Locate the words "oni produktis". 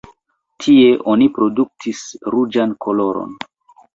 1.15-2.01